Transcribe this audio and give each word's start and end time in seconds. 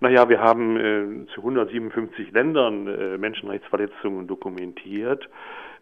Naja, 0.00 0.28
wir 0.28 0.40
haben 0.40 0.76
äh, 0.76 1.26
zu 1.34 1.40
157 1.40 2.32
Ländern 2.32 2.86
äh, 2.86 3.18
Menschenrechtsverletzungen 3.18 4.26
dokumentiert. 4.26 5.28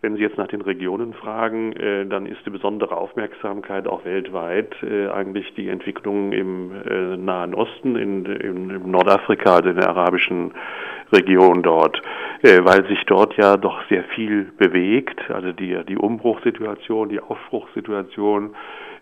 Wenn 0.03 0.17
Sie 0.17 0.23
jetzt 0.23 0.37
nach 0.37 0.49
den 0.49 0.61
Regionen 0.61 1.15
fragen, 1.15 1.73
äh, 1.73 2.07
dann 2.07 2.27
ist 2.27 2.45
die 2.45 2.51
besondere 2.51 2.97
Aufmerksamkeit 2.97 3.89
auch 3.89 4.05
weltweit 4.05 4.75
äh, 4.83 5.09
eigentlich 5.09 5.53
die 5.55 5.69
Entwicklung 5.69 6.33
im 6.33 6.73
äh, 6.87 7.17
Nahen 7.17 7.55
Osten, 7.55 7.97
in, 7.97 8.27
in, 8.27 8.71
in 8.71 8.91
Nordafrika, 8.91 9.57
also 9.57 9.71
in 9.71 9.77
der 9.77 9.89
arabischen 9.89 10.53
Region 11.11 11.63
dort, 11.63 12.03
äh, 12.43 12.61
weil 12.63 12.87
sich 12.87 13.03
dort 13.07 13.37
ja 13.37 13.57
doch 13.57 13.81
sehr 13.89 14.05
viel 14.15 14.53
bewegt. 14.59 15.31
Also 15.31 15.53
die, 15.53 15.83
die 15.89 15.97
Umbruchssituation, 15.97 17.09
die 17.09 17.21
Aufbruchssituation 17.21 18.55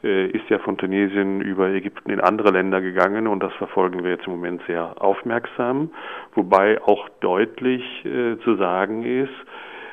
ist 0.02 0.48
ja 0.48 0.58
von 0.58 0.76
Tunesien 0.76 1.40
über 1.40 1.68
Ägypten 1.68 2.10
in 2.10 2.20
andere 2.20 2.50
Länder 2.50 2.80
gegangen 2.80 3.26
und 3.26 3.42
das 3.42 3.52
verfolgen 3.54 4.02
wir 4.02 4.10
jetzt 4.10 4.26
im 4.26 4.32
Moment 4.32 4.62
sehr 4.66 5.00
aufmerksam, 5.00 5.90
wobei 6.34 6.82
auch 6.82 7.08
deutlich 7.20 7.82
äh, 8.04 8.36
zu 8.42 8.56
sagen 8.56 9.04
ist, 9.04 9.30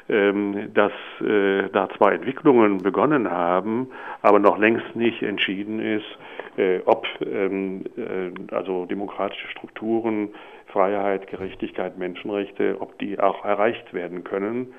ähm, 0.09 0.73
dass 0.73 0.91
äh, 1.21 1.69
da 1.71 1.87
zwar 1.95 2.13
Entwicklungen 2.13 2.79
begonnen 2.79 3.29
haben, 3.29 3.91
aber 4.23 4.39
noch 4.39 4.57
längst 4.57 4.95
nicht 4.95 5.21
entschieden 5.21 5.79
ist, 5.79 6.17
äh, 6.57 6.79
ob 6.85 7.05
ähm, 7.21 7.83
äh, 7.95 8.31
also 8.55 8.85
demokratische 8.85 9.47
Strukturen, 9.49 10.29
Freiheit, 10.65 11.27
Gerechtigkeit, 11.27 11.97
Menschenrechte, 11.99 12.77
ob 12.79 12.97
die 12.97 13.19
auch 13.19 13.45
erreicht 13.45 13.93
werden 13.93 14.23
können. 14.23 14.73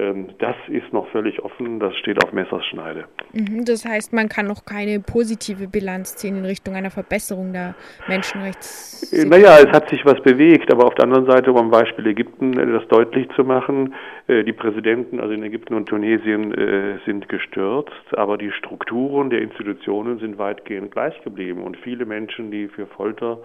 Ähm, 0.00 0.28
das 0.38 0.56
ist 0.68 0.92
noch 0.92 1.06
völlig 1.08 1.42
offen, 1.42 1.78
das 1.78 1.94
steht 1.96 2.24
auf 2.24 2.32
Messerschneide. 2.32 3.04
Mhm, 3.32 3.64
das 3.66 3.84
heißt, 3.84 4.12
man 4.12 4.28
kann 4.28 4.46
noch 4.46 4.64
keine 4.64 5.00
positive 5.00 5.68
Bilanz 5.68 6.16
ziehen 6.16 6.38
in 6.38 6.44
Richtung 6.44 6.74
einer 6.74 6.90
Verbesserung 6.90 7.52
der 7.52 7.74
Menschenrechts. 8.08 9.12
Äh, 9.12 9.26
naja, 9.26 9.58
es 9.58 9.70
hat 9.72 9.90
sich 9.90 10.04
was 10.06 10.20
bewegt, 10.22 10.72
aber 10.72 10.86
auf 10.86 10.94
der 10.94 11.04
anderen 11.04 11.26
Seite, 11.26 11.50
um 11.50 11.58
am 11.58 11.70
Beispiel 11.70 12.06
Ägypten 12.06 12.58
äh, 12.58 12.66
das 12.72 12.88
deutlich 12.88 13.28
zu 13.36 13.44
machen, 13.44 13.94
äh, 14.26 14.42
die 14.42 14.54
Präsidenten, 14.54 15.20
also 15.20 15.34
in 15.34 15.42
Ägypten 15.42 15.74
und 15.74 15.86
Tunesien, 15.86 17.00
sind 17.04 17.28
gestürzt, 17.28 17.92
aber 18.12 18.38
die 18.38 18.50
Strukturen 18.52 19.30
der 19.30 19.42
Institutionen 19.42 20.18
sind 20.18 20.38
weitgehend 20.38 20.92
gleich 20.92 21.20
geblieben 21.22 21.62
und 21.62 21.76
viele 21.76 22.06
Menschen, 22.06 22.50
die 22.50 22.68
für 22.68 22.86
Folter 22.86 23.38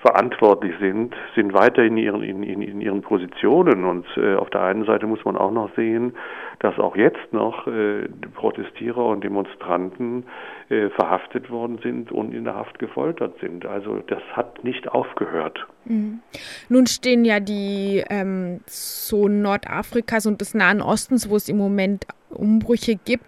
verantwortlich 0.00 0.74
sind, 0.80 1.14
sind 1.34 1.52
weiter 1.52 1.82
in 1.82 1.96
ihren, 1.96 2.22
in, 2.22 2.42
in, 2.42 2.80
ihren 2.80 3.02
Positionen. 3.02 3.84
Und 3.84 4.06
äh, 4.16 4.34
auf 4.34 4.50
der 4.50 4.62
einen 4.62 4.84
Seite 4.86 5.06
muss 5.06 5.24
man 5.24 5.36
auch 5.36 5.50
noch 5.50 5.74
sehen, 5.76 6.14
dass 6.60 6.78
auch 6.78 6.96
jetzt 6.96 7.32
noch 7.32 7.66
äh, 7.66 8.08
Protestierer 8.34 9.04
und 9.06 9.22
Demonstranten 9.22 10.24
äh, 10.68 10.88
verhaftet 10.90 11.50
worden 11.50 11.78
sind 11.82 12.12
und 12.12 12.32
in 12.32 12.44
der 12.44 12.54
Haft 12.54 12.78
gefoltert 12.78 13.34
sind. 13.40 13.66
Also 13.66 13.98
das 14.06 14.22
hat 14.32 14.64
nicht 14.64 14.88
aufgehört. 14.88 15.66
Mhm. 15.84 16.20
Nun 16.68 16.86
stehen 16.86 17.24
ja 17.24 17.40
die 17.40 18.02
ähm, 18.08 18.60
Zonen 18.66 19.42
Nordafrikas 19.42 20.26
und 20.26 20.40
des 20.40 20.54
Nahen 20.54 20.80
Ostens, 20.80 21.28
wo 21.28 21.36
es 21.36 21.48
im 21.48 21.58
Moment 21.58 22.06
Umbrüche 22.30 22.96
gibt, 22.96 23.24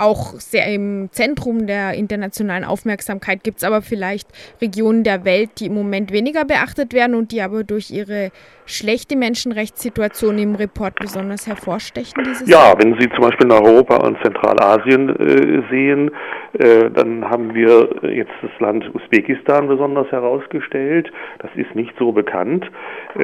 auch 0.00 0.38
sehr 0.40 0.66
im 0.66 1.08
Zentrum 1.12 1.66
der 1.66 1.94
internationalen 1.94 2.64
Aufmerksamkeit. 2.64 3.44
Gibt 3.44 3.58
es 3.58 3.64
aber 3.64 3.82
vielleicht 3.82 4.28
Regionen 4.60 5.04
der 5.04 5.24
Welt, 5.24 5.50
die 5.58 5.66
im 5.66 5.74
Moment 5.74 6.12
weniger 6.12 6.44
beachtet 6.44 6.92
werden 6.92 7.14
und 7.14 7.32
die 7.32 7.42
aber 7.42 7.64
durch 7.64 7.90
ihre 7.90 8.30
schlechte 8.70 9.16
Menschenrechtssituation 9.16 10.38
im 10.38 10.54
Report 10.54 10.94
besonders 10.96 11.46
hervorstechen? 11.46 12.22
Dieses 12.24 12.48
ja, 12.48 12.74
wenn 12.78 12.98
Sie 12.98 13.08
zum 13.10 13.20
Beispiel 13.20 13.46
nach 13.46 13.60
Europa 13.60 13.96
und 13.96 14.16
Zentralasien 14.22 15.08
äh, 15.08 15.62
sehen, 15.70 16.10
äh, 16.54 16.90
dann 16.90 17.28
haben 17.28 17.54
wir 17.54 17.88
jetzt 18.02 18.32
das 18.42 18.50
Land 18.58 18.92
Usbekistan 18.94 19.68
besonders 19.68 20.10
herausgestellt. 20.10 21.12
Das 21.38 21.50
ist 21.54 21.74
nicht 21.74 21.94
so 21.98 22.12
bekannt, 22.12 22.70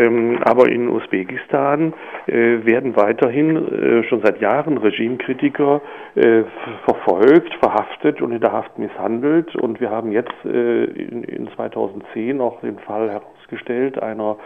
ähm, 0.01 0.41
aber 0.45 0.69
in 0.69 0.89
Usbekistan 0.89 1.95
äh, 2.27 2.65
werden 2.65 2.97
weiterhin 2.97 3.57
äh, 3.57 4.03
schon 4.05 4.23
seit 4.23 4.41
Jahren 4.41 4.79
Regimekritiker 4.79 5.81
äh, 6.15 6.45
verfolgt, 6.85 7.53
verhaftet 7.61 8.23
und 8.23 8.33
in 8.33 8.41
der 8.41 8.53
Haft 8.53 8.79
misshandelt. 8.79 9.55
Und 9.57 9.81
wir 9.81 9.91
haben 9.91 10.13
jetzt 10.13 10.35
äh, 10.45 10.85
in, 10.85 11.25
in 11.25 11.49
2010 11.55 12.41
auch 12.41 12.61
den 12.61 12.79
Fall 12.79 13.11
herausgestellt 13.11 14.03
einer 14.03 14.37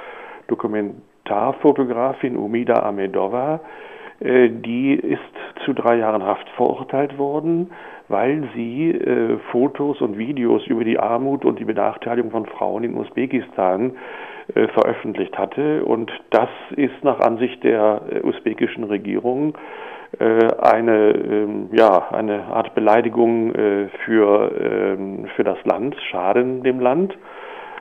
Dokumentarfotografin 0.51 2.37
Umida 2.37 2.83
Amedova, 2.83 3.61
äh, 4.21 4.51
die 4.51 4.95
ist 4.95 5.21
zu 5.65 5.73
drei 5.73 5.97
Jahren 5.97 6.23
Haft 6.23 6.49
verurteilt 6.51 7.19
worden, 7.19 7.71
weil 8.09 8.49
sie 8.55 8.91
äh, 8.91 9.39
Fotos 9.51 10.01
und 10.01 10.19
Videos 10.19 10.67
über 10.67 10.85
die 10.85 10.99
Armut 10.99 11.45
und 11.45 11.59
die 11.59 11.65
Benachteiligung 11.65 12.31
von 12.31 12.47
Frauen 12.47 12.85
in 12.85 12.97
Usbekistan 12.97 13.93
äh, 14.55 14.69
veröffentlicht 14.69 15.39
hatte. 15.39 15.85
Und 15.85 16.13
das 16.31 16.51
ist 16.77 17.03
nach 17.03 17.21
Ansicht 17.21 17.65
der 17.65 18.03
usbekischen 18.23 18.85
Regierung 18.85 19.57
eine, 20.19 21.13
ähm, 21.13 21.69
ja, 21.71 22.09
eine 22.11 22.47
Art 22.47 22.75
Beleidigung 22.75 23.53
für, 23.53 24.51
ähm, 24.61 25.27
für 25.37 25.45
das 25.45 25.65
Land, 25.65 25.95
Schaden 26.11 26.65
dem 26.65 26.81
Land. 26.81 27.17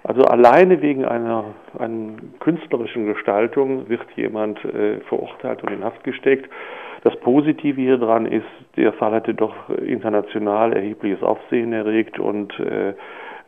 Also 0.04 0.22
alleine 0.22 0.82
wegen 0.82 1.06
einer, 1.06 1.46
einer 1.78 2.14
künstlerischen 2.40 3.06
Gestaltung 3.06 3.90
wird 3.90 4.06
jemand 4.16 4.64
äh, 4.66 5.00
verurteilt 5.02 5.62
und 5.64 5.72
in 5.72 5.84
Haft 5.84 6.04
gesteckt. 6.04 6.50
Das 7.04 7.16
Positive 7.18 7.80
hier 7.80 7.98
dran 7.98 8.26
ist, 8.26 8.46
der 8.76 8.94
Fall 8.94 9.14
hatte 9.14 9.34
doch 9.34 9.54
international 9.70 10.74
erhebliches 10.74 11.24
Aufsehen 11.24 11.74
erregt 11.74 12.20
und 12.20 12.58
äh, 12.60 12.94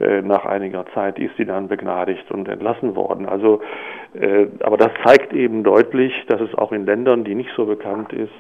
äh, 0.01 0.21
nach 0.21 0.45
einiger 0.45 0.85
Zeit 0.93 1.19
ist 1.19 1.35
sie 1.37 1.45
dann 1.45 1.67
begnadigt 1.67 2.31
und 2.31 2.47
entlassen 2.47 2.95
worden. 2.95 3.27
Also, 3.27 3.61
äh, 4.13 4.47
aber 4.61 4.77
das 4.77 4.91
zeigt 5.05 5.33
eben 5.33 5.63
deutlich, 5.63 6.13
dass 6.27 6.41
es 6.41 6.53
auch 6.55 6.71
in 6.71 6.85
Ländern, 6.85 7.23
die 7.23 7.35
nicht 7.35 7.51
so 7.55 7.65
bekannt 7.65 8.11
ist, 8.13 8.33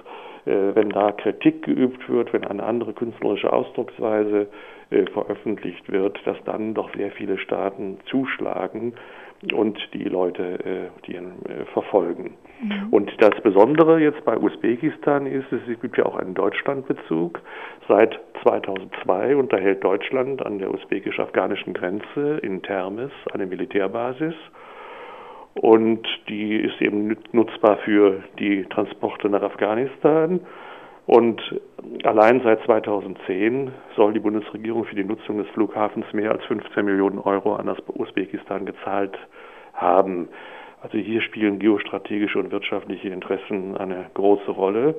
wenn 0.45 0.89
da 0.89 1.11
Kritik 1.11 1.63
geübt 1.63 2.09
wird, 2.09 2.33
wenn 2.33 2.45
eine 2.45 2.63
andere 2.63 2.93
künstlerische 2.93 3.51
Ausdrucksweise 3.51 4.47
äh, 4.89 5.05
veröffentlicht 5.11 5.91
wird, 5.91 6.19
dass 6.25 6.37
dann 6.45 6.73
doch 6.73 6.93
sehr 6.95 7.11
viele 7.11 7.37
Staaten 7.37 7.99
zuschlagen 8.09 8.93
und 9.53 9.79
die 9.93 10.03
Leute 10.03 10.43
äh, 10.65 10.89
die 11.07 11.17
verfolgen. 11.73 12.35
Mhm. 12.61 12.89
Und 12.91 13.11
das 13.19 13.39
Besondere 13.41 13.99
jetzt 13.99 14.23
bei 14.25 14.37
Usbekistan 14.37 15.25
ist, 15.25 15.45
es 15.51 15.79
gibt 15.81 15.97
ja 15.97 16.05
auch 16.05 16.15
einen 16.15 16.33
Deutschlandbezug. 16.33 17.41
Seit 17.87 18.19
2002 18.43 19.35
unterhält 19.35 19.83
Deutschland 19.83 20.45
an 20.45 20.59
der 20.59 20.71
usbekisch-afghanischen 20.71 21.73
Grenze 21.73 22.39
in 22.41 22.61
Termes 22.61 23.11
eine 23.33 23.45
Militärbasis 23.45 24.35
und 25.53 26.07
die 26.29 26.55
ist 26.55 26.81
eben 26.81 27.15
nutzbar 27.33 27.77
für 27.77 28.23
die 28.39 28.63
Transporte 28.65 29.29
nach 29.29 29.41
Afghanistan. 29.41 30.39
Und 31.07 31.41
allein 32.03 32.41
seit 32.41 32.63
2010 32.63 33.71
soll 33.95 34.13
die 34.13 34.19
Bundesregierung 34.19 34.85
für 34.85 34.95
die 34.95 35.03
Nutzung 35.03 35.39
des 35.39 35.47
Flughafens 35.49 36.05
mehr 36.13 36.31
als 36.31 36.43
15 36.45 36.85
Millionen 36.85 37.19
Euro 37.19 37.55
an 37.55 37.65
das 37.65 37.77
Usbekistan 37.87 38.65
gezahlt 38.65 39.17
haben. 39.73 40.29
Also 40.81 40.97
hier 40.97 41.21
spielen 41.21 41.59
geostrategische 41.59 42.39
und 42.39 42.51
wirtschaftliche 42.51 43.09
Interessen 43.09 43.77
eine 43.77 44.05
große 44.13 44.51
Rolle. 44.51 44.95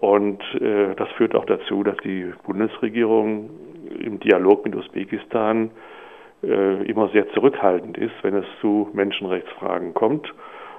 Und 0.00 0.42
äh, 0.60 0.94
das 0.94 1.08
führt 1.16 1.34
auch 1.34 1.46
dazu, 1.46 1.82
dass 1.82 1.96
die 2.04 2.32
Bundesregierung 2.44 3.50
im 3.98 4.20
Dialog 4.20 4.64
mit 4.64 4.76
Usbekistan 4.76 5.70
äh, 6.42 6.84
immer 6.84 7.08
sehr 7.10 7.28
zurückhaltend 7.30 7.98
ist, 7.98 8.14
wenn 8.22 8.34
es 8.34 8.46
zu 8.60 8.88
Menschenrechtsfragen 8.92 9.94
kommt. 9.94 10.32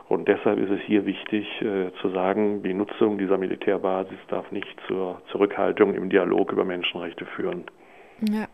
Und 0.10 0.28
deshalb 0.28 0.60
ist 0.60 0.70
es 0.70 0.82
hier 0.82 1.06
wichtig 1.06 1.48
äh, 1.62 1.92
zu 2.02 2.10
sagen, 2.10 2.64
die 2.64 2.74
Nutzung 2.74 3.18
dieser 3.18 3.38
Militärbasis 3.38 4.18
darf 4.28 4.52
nicht 4.52 4.76
zur 4.88 5.22
Zurückhaltung 5.32 5.94
im 5.94 6.10
Dialog 6.10 6.52
über 6.52 6.66
Menschenrechte 6.66 7.26
führen. 7.26 7.64
Ja, 8.30 8.48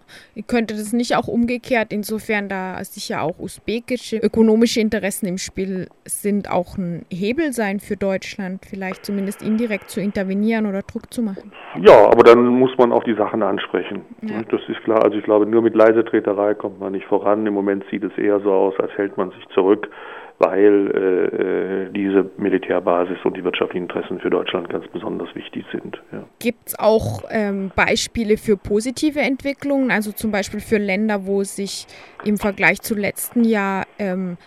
könnte 0.48 0.76
das 0.76 0.94
nicht 0.94 1.16
auch 1.16 1.28
umgekehrt, 1.28 1.92
insofern 1.92 2.50
da 2.50 2.84
sicher 2.84 3.22
auch 3.22 3.40
usbekische 3.40 4.18
ökonomische 4.18 4.80
Interessen 4.80 5.28
im 5.28 5.38
Spiel 5.38 5.88
sind, 6.06 6.50
auch 6.50 6.78
ein 6.78 7.06
Hebel 7.10 7.54
sein 7.54 7.80
für 7.80 7.98
Deutschland, 7.98 8.66
vielleicht 8.66 9.06
zumindest 9.06 9.42
indirekt 9.42 9.90
zu 9.90 10.02
intervenieren 10.02 10.66
oder 10.66 10.82
Druck 10.82 11.14
zu 11.14 11.22
machen? 11.22 11.52
Ja, 11.82 12.08
aber 12.08 12.24
dann 12.24 12.46
muss 12.46 12.72
man 12.78 12.92
auch 12.92 13.04
die 13.04 13.16
Sachen 13.16 13.44
ansprechen. 13.44 14.02
Ja. 14.22 14.42
Das 14.50 14.62
ist 14.68 14.84
klar. 14.84 15.04
Also 15.04 15.18
ich 15.18 15.24
glaube, 15.24 15.46
nur 15.46 15.62
mit 15.62 15.76
Leisetreterei 15.76 16.54
kommt 16.54 16.80
man 16.80 16.94
nicht 16.94 17.06
voran. 17.06 17.46
Im 17.46 17.54
Moment 17.54 17.84
sieht 17.92 18.04
es 18.04 18.18
eher 18.18 18.40
so 18.40 18.52
aus, 18.52 18.74
als 18.80 18.92
hält 18.98 19.18
man 19.18 19.32
sich 19.32 19.48
zurück 19.54 19.90
weil 20.40 20.92
äh, 20.94 21.88
äh, 21.88 21.92
diese 21.92 22.30
Militärbasis 22.38 23.18
und 23.24 23.36
die 23.36 23.44
wirtschaftlichen 23.44 23.84
Interessen 23.84 24.20
für 24.20 24.30
Deutschland 24.30 24.70
ganz 24.70 24.88
besonders 24.90 25.34
wichtig 25.36 25.66
sind. 25.72 26.02
Ja. 26.12 26.24
Gibt 26.40 26.68
es 26.68 26.80
auch 26.80 27.24
ähm, 27.30 27.72
Beispiele 27.76 28.38
für 28.38 28.56
positive 28.56 29.20
Entwicklungen, 29.20 29.90
also 29.90 30.12
zum 30.12 30.32
Beispiel 30.32 30.60
für 30.60 30.78
Länder, 30.78 31.26
wo 31.26 31.44
sich 31.44 31.88
im 32.24 32.38
Vergleich 32.38 32.82
zu 32.82 32.94
letzten 32.94 33.44
Jahr 33.44 33.86
ähm, 33.98 34.38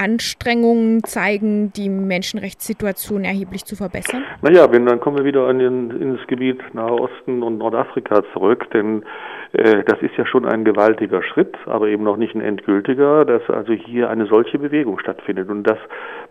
Anstrengungen 0.00 1.04
zeigen, 1.04 1.72
die 1.74 1.88
Menschenrechtssituation 1.88 3.24
erheblich 3.24 3.64
zu 3.64 3.76
verbessern? 3.76 4.24
Naja, 4.42 4.72
wenn, 4.72 4.86
dann 4.86 5.00
kommen 5.00 5.18
wir 5.18 5.24
wieder 5.24 5.50
in 5.50 5.58
den, 5.58 5.90
ins 6.00 6.26
Gebiet 6.26 6.62
Nahe 6.74 6.92
Osten 6.92 7.42
und 7.42 7.58
Nordafrika 7.58 8.22
zurück, 8.32 8.70
denn 8.72 9.04
Äh, 9.52 9.82
das 9.84 10.00
ist 10.00 10.16
ja 10.16 10.26
schon 10.26 10.46
ein 10.46 10.64
gewaltiger 10.64 11.22
Schritt, 11.22 11.56
aber 11.66 11.88
eben 11.88 12.04
noch 12.04 12.16
nicht 12.16 12.34
ein 12.34 12.40
endgültiger, 12.40 13.24
dass 13.24 13.42
also 13.50 13.72
hier 13.72 14.08
eine 14.10 14.26
solche 14.26 14.58
Bewegung 14.58 14.98
stattfindet 14.98 15.48
und 15.48 15.64
das 15.64 15.78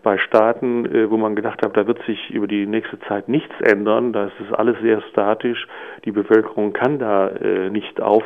bei 0.02 0.18
Staaten, 0.18 0.86
äh, 0.86 1.10
wo 1.10 1.16
man 1.16 1.36
gedacht 1.36 1.62
hat, 1.64 1.76
da 1.76 1.86
wird 1.86 2.02
sich 2.06 2.30
über 2.30 2.46
die 2.46 2.66
nächste 2.66 2.98
Zeit 3.00 3.28
nichts 3.28 3.54
ändern, 3.60 4.12
da 4.12 4.26
ist 4.26 4.40
es 4.46 4.52
alles 4.54 4.76
sehr 4.80 5.02
statisch, 5.10 5.66
die 6.04 6.12
Bevölkerung 6.12 6.72
kann 6.72 6.98
da 6.98 7.28
äh, 7.28 7.70
nicht 7.70 8.00
auf 8.00 8.24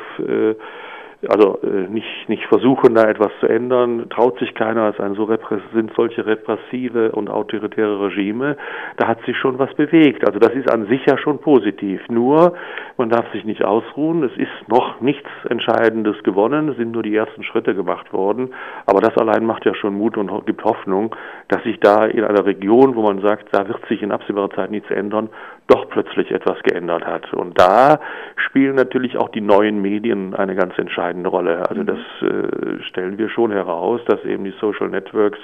also 1.31 1.59
äh, 1.63 1.89
nicht, 1.89 2.29
nicht 2.29 2.45
versuchen, 2.47 2.95
da 2.95 3.09
etwas 3.09 3.31
zu 3.41 3.47
ändern, 3.47 4.09
traut 4.11 4.39
sich 4.39 4.55
keiner, 4.55 4.95
ein 4.99 5.15
so 5.15 5.29
sind 5.75 5.93
solche 5.97 6.27
repressive 6.27 7.13
und 7.13 7.29
autoritäre 7.31 8.01
Regime, 8.01 8.57
da 8.97 9.09
hat 9.09 9.25
sich 9.25 9.37
schon 9.37 9.59
was 9.59 9.73
bewegt. 9.75 10.27
Also 10.27 10.39
das 10.39 10.53
ist 10.55 10.71
an 10.71 10.87
sich 10.87 11.05
ja 11.07 11.19
schon 11.19 11.39
positiv. 11.39 12.01
Nur, 12.09 12.55
man 12.97 13.11
darf 13.11 13.31
sich 13.33 13.45
nicht 13.45 13.65
ausruhen, 13.65 14.23
es 14.25 14.37
ist 14.37 14.69
noch 14.69 15.01
nichts 15.01 15.29
Entscheidendes 15.49 16.23
gewonnen, 16.23 16.69
es 16.69 16.77
sind 16.77 16.93
nur 16.93 17.03
die 17.03 17.15
ersten 17.15 17.43
Schritte 17.43 17.75
gemacht 17.75 18.13
worden, 18.13 18.55
aber 18.87 19.01
das 19.01 19.17
allein 19.17 19.45
macht 19.45 19.65
ja 19.65 19.75
schon 19.75 19.95
Mut 19.95 20.17
und 20.17 20.31
gibt 20.47 20.65
Hoffnung, 20.65 21.15
dass 21.49 21.63
sich 21.63 21.81
da 21.81 22.07
in 22.07 22.25
einer 22.25 22.45
Region, 22.47 22.95
wo 22.95 23.03
man 23.03 23.21
sagt, 23.21 23.49
da 23.53 23.67
wird 23.67 23.85
sich 23.89 24.03
in 24.03 24.13
absehbarer 24.13 24.51
Zeit 24.51 24.71
nichts 24.71 24.91
ändern, 24.91 25.29
doch 25.67 25.89
plötzlich 25.89 26.31
etwas 26.31 26.63
geändert 26.63 27.07
hat. 27.07 27.33
Und 27.33 27.59
da 27.59 28.01
spielen 28.37 28.75
natürlich 28.75 29.17
auch 29.17 29.31
die 29.31 29.41
neuen 29.41 29.81
Medien 29.81 30.35
eine 30.35 30.55
ganz 30.55 30.77
entscheidende 30.79 31.31
Rolle. 31.31 31.69
Also 31.69 31.83
mhm. 31.83 31.87
das 31.87 31.99
äh, 32.21 32.83
stellen 32.85 33.19
wir 33.19 33.29
schon 33.31 33.51
heraus, 33.51 34.01
dass 34.07 34.23
eben 34.25 34.45
die 34.45 34.55
Social 34.61 34.89
Networks 34.89 35.39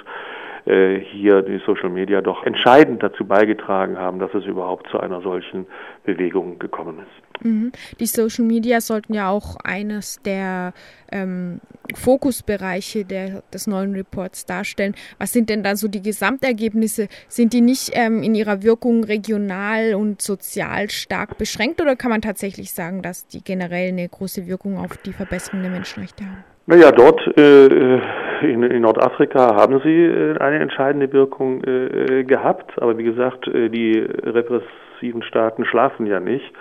äh, 0.65 0.99
hier 0.99 1.41
die 1.41 1.59
Social 1.65 1.89
Media 1.89 2.21
doch 2.21 2.45
entscheidend 2.45 3.01
dazu 3.01 3.25
beigetragen 3.25 3.97
haben, 3.97 4.19
dass 4.19 4.33
es 4.33 4.45
überhaupt 4.45 4.89
zu 4.89 4.99
einer 4.99 5.21
solchen 5.21 5.65
Bewegung 6.03 6.59
gekommen 6.59 6.99
ist. 6.99 7.45
Mhm. 7.45 7.71
Die 7.99 8.05
Social 8.05 8.45
Media 8.45 8.81
sollten 8.81 9.13
ja 9.13 9.29
auch 9.29 9.57
eines 9.63 10.21
der 10.21 10.73
ähm, 11.11 11.59
Fokusbereiche 11.95 13.05
der, 13.05 13.43
des 13.53 13.67
neuen 13.67 13.93
Reports 13.93 14.45
darstellen. 14.45 14.95
Was 15.17 15.33
sind 15.33 15.49
denn 15.49 15.63
da 15.63 15.75
so 15.75 15.87
die 15.87 16.01
Gesamtergebnisse? 16.01 17.07
Sind 17.27 17.53
die 17.53 17.61
nicht 17.61 17.91
ähm, 17.93 18.23
in 18.23 18.35
ihrer 18.35 18.61
Wirkung 18.63 19.03
regional 19.03 19.95
und 19.95 20.21
sozial 20.21 20.89
stark 20.89 21.37
beschränkt 21.37 21.81
oder 21.81 21.95
kann 21.95 22.11
man 22.11 22.21
tatsächlich 22.21 22.71
sagen, 22.73 23.01
dass 23.01 23.27
die 23.27 23.43
generell 23.43 23.89
eine 23.89 24.07
große 24.07 24.45
Wirkung 24.47 24.77
auf 24.77 24.97
die 24.97 25.13
Verbesserung 25.13 25.61
der 25.61 25.71
Menschenrechte 25.71 26.23
haben? 26.23 26.43
Naja, 26.67 26.91
dort 26.91 27.19
äh, 27.37 27.99
in, 28.41 28.63
in, 28.63 28.81
Nordafrika 28.81 29.55
haben 29.55 29.79
sie 29.83 30.05
äh, 30.05 30.37
eine 30.39 30.59
entscheidende 30.59 31.11
Wirkung 31.13 31.63
äh, 31.63 32.23
gehabt, 32.23 32.81
aber 32.81 32.97
wie 32.97 33.03
gesagt, 33.03 33.47
äh, 33.47 33.69
die 33.69 33.99
repressiven 33.99 35.23
Staaten 35.23 35.65
schlafen 35.65 36.05
ja 36.05 36.19
nicht. 36.19 36.51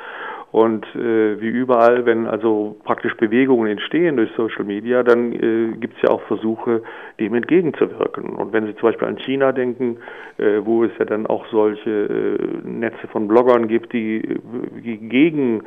Und 0.52 0.84
äh, 0.96 1.40
wie 1.40 1.48
überall, 1.48 2.06
wenn 2.06 2.26
also 2.26 2.76
praktisch 2.84 3.16
Bewegungen 3.16 3.70
entstehen 3.70 4.16
durch 4.16 4.30
Social 4.36 4.64
Media, 4.64 5.04
dann 5.04 5.32
äh, 5.32 5.76
gibt 5.78 5.96
es 5.96 6.02
ja 6.02 6.10
auch 6.10 6.22
Versuche, 6.22 6.82
dem 7.20 7.34
entgegenzuwirken. 7.34 8.30
Und 8.30 8.52
wenn 8.52 8.66
Sie 8.66 8.74
zum 8.74 8.88
Beispiel 8.88 9.06
an 9.06 9.18
China 9.18 9.52
denken, 9.52 9.98
äh, 10.38 10.64
wo 10.64 10.82
es 10.82 10.90
ja 10.98 11.04
dann 11.04 11.26
auch 11.26 11.46
solche 11.52 11.90
äh, 11.90 12.68
Netze 12.68 13.06
von 13.12 13.28
Bloggern 13.28 13.68
gibt, 13.68 13.92
die, 13.92 14.40
die 14.82 14.96
gegen 14.96 15.62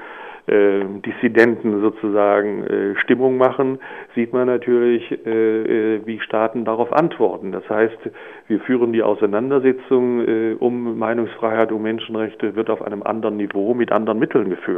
äh, 0.48 0.84
Dissidenten 1.06 1.80
sozusagen 1.80 2.64
äh, 2.64 2.96
Stimmung 2.98 3.38
machen, 3.38 3.80
sieht 4.16 4.34
man 4.34 4.48
natürlich, 4.48 5.10
äh, 5.26 5.96
äh, 5.96 6.02
wie 6.06 6.20
Staaten 6.20 6.66
darauf 6.66 6.92
antworten. 6.92 7.54
Das 7.54 7.68
heißt, 7.70 7.98
wir 8.48 8.60
führen 8.60 8.92
die 8.92 9.04
Auseinandersetzung 9.04 10.28
äh, 10.28 10.56
um 10.60 11.00
Meinungsfreiheit, 11.00 11.72
um 11.72 11.84
Menschenrechte, 11.84 12.56
wird 12.58 12.70
auf 12.70 12.82
einem 12.82 13.04
anderen 13.04 13.38
Niveau 13.38 13.74
mit 13.74 13.94
anderen 13.94 14.20
Mitteln 14.20 14.50
geführt. 14.50 14.73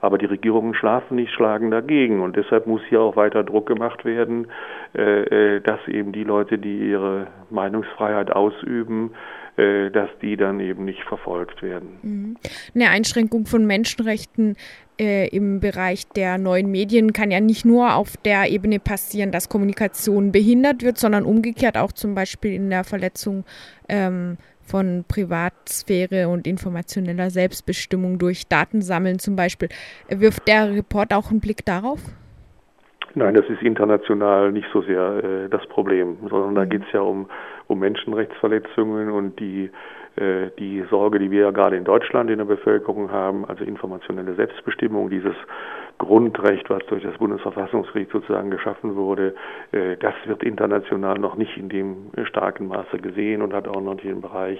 Aber 0.00 0.18
die 0.18 0.26
Regierungen 0.26 0.74
schlafen 0.74 1.16
nicht, 1.16 1.32
schlagen 1.32 1.70
dagegen. 1.70 2.20
Und 2.20 2.36
deshalb 2.36 2.66
muss 2.66 2.82
hier 2.88 3.00
auch 3.00 3.16
weiter 3.16 3.44
Druck 3.44 3.66
gemacht 3.66 4.04
werden, 4.04 4.48
äh, 4.94 5.60
dass 5.60 5.86
eben 5.88 6.12
die 6.12 6.24
Leute, 6.24 6.58
die 6.58 6.90
ihre 6.90 7.26
Meinungsfreiheit 7.50 8.30
ausüben, 8.30 9.12
dass 9.54 10.08
die 10.22 10.38
dann 10.38 10.60
eben 10.60 10.86
nicht 10.86 11.02
verfolgt 11.02 11.60
werden. 11.60 11.98
Mhm. 12.02 12.36
Eine 12.74 12.88
Einschränkung 12.88 13.44
von 13.44 13.66
Menschenrechten 13.66 14.56
äh, 15.02 15.28
im 15.28 15.58
Bereich 15.60 16.06
der 16.08 16.38
neuen 16.38 16.70
Medien 16.70 17.12
kann 17.12 17.30
ja 17.30 17.40
nicht 17.40 17.64
nur 17.64 17.94
auf 17.94 18.16
der 18.18 18.50
Ebene 18.50 18.78
passieren, 18.78 19.32
dass 19.32 19.48
Kommunikation 19.48 20.32
behindert 20.32 20.82
wird, 20.82 20.98
sondern 20.98 21.24
umgekehrt 21.24 21.76
auch 21.76 21.92
zum 21.92 22.14
Beispiel 22.14 22.52
in 22.52 22.70
der 22.70 22.84
Verletzung 22.84 23.44
ähm, 23.88 24.36
von 24.72 25.04
Privatsphäre 25.06 26.28
und 26.28 26.46
informationeller 26.46 27.28
Selbstbestimmung 27.28 28.18
durch 28.18 28.48
Datensammeln 28.48 29.18
zum 29.18 29.36
Beispiel. 29.36 29.68
Wirft 30.08 30.48
der 30.48 30.74
Report 30.74 31.12
auch 31.12 31.30
einen 31.30 31.40
Blick 31.40 31.62
darauf? 31.66 32.00
Nein, 33.14 33.34
das 33.34 33.44
ist 33.50 33.60
international 33.60 34.50
nicht 34.50 34.66
so 34.72 34.80
sehr 34.80 35.22
äh, 35.22 35.48
das 35.50 35.66
Problem, 35.66 36.16
sondern 36.30 36.54
da 36.54 36.64
mhm. 36.64 36.70
geht 36.70 36.82
es 36.86 36.92
ja 36.94 37.00
um, 37.00 37.28
um 37.66 37.80
Menschenrechtsverletzungen 37.80 39.10
und 39.10 39.38
die 39.38 39.70
die 40.16 40.84
Sorge, 40.90 41.18
die 41.18 41.30
wir 41.30 41.40
ja 41.40 41.50
gerade 41.52 41.76
in 41.76 41.84
Deutschland 41.84 42.28
in 42.28 42.38
der 42.38 42.44
Bevölkerung 42.44 43.10
haben, 43.10 43.46
also 43.46 43.64
informationelle 43.64 44.34
Selbstbestimmung, 44.34 45.08
dieses 45.08 45.34
Grundrecht, 46.02 46.68
was 46.68 46.84
durch 46.86 47.04
das 47.04 47.16
Bundesverfassungsgericht 47.18 48.10
sozusagen 48.10 48.50
geschaffen 48.50 48.96
wurde, 48.96 49.34
äh, 49.70 49.96
das 49.98 50.14
wird 50.26 50.42
international 50.42 51.18
noch 51.18 51.36
nicht 51.36 51.56
in 51.56 51.68
dem 51.68 52.10
starken 52.24 52.66
Maße 52.66 52.98
gesehen 52.98 53.40
und 53.40 53.54
hat 53.54 53.68
auch 53.68 53.80
noch 53.80 53.94
nicht 53.94 54.06
den 54.06 54.20
Bereich 54.20 54.58